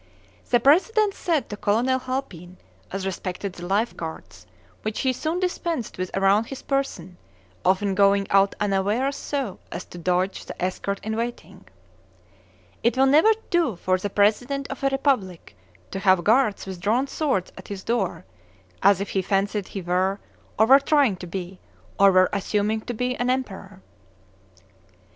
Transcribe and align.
The 0.49 0.59
President 0.59 1.13
said 1.13 1.47
to 1.51 1.57
Colonel 1.57 1.99
Halpine 1.99 2.57
as 2.91 3.05
respected 3.05 3.53
the 3.53 3.67
life 3.67 3.95
guards, 3.95 4.47
which 4.81 5.01
he 5.01 5.13
soon 5.13 5.39
dispensed 5.39 5.99
with 5.99 6.09
around 6.17 6.45
his 6.47 6.63
person, 6.63 7.17
often 7.63 7.93
going 7.93 8.25
out 8.31 8.55
unawares 8.59 9.15
so 9.15 9.59
as 9.71 9.85
to 9.85 9.99
"dodge" 9.99 10.45
the 10.45 10.59
escort 10.59 10.99
in 11.03 11.15
waiting: 11.15 11.67
"It 12.81 12.97
will 12.97 13.05
never 13.05 13.29
do 13.51 13.75
for 13.75 13.99
the 13.99 14.09
President 14.09 14.67
of 14.69 14.83
a 14.83 14.89
republic 14.89 15.55
to 15.91 15.99
have 15.99 16.23
guards 16.23 16.65
with 16.65 16.79
drawn 16.79 17.05
swords 17.05 17.51
at 17.55 17.67
his 17.67 17.83
door, 17.83 18.25
as 18.81 19.01
if 19.01 19.09
he 19.11 19.21
fancied 19.21 19.67
he 19.67 19.83
were, 19.83 20.19
or 20.57 20.65
were 20.65 20.79
trying 20.79 21.15
to 21.17 21.27
be, 21.27 21.59
or 21.99 22.11
were 22.11 22.29
assuming 22.33 22.81
to 22.81 22.95
be, 22.95 23.15
an 23.17 23.29
emperor." 23.29 23.83